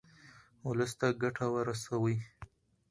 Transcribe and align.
ولس 0.67 0.91
ته 0.99 1.07
ګټه 1.21 1.45
ورسوئ. 1.53 2.17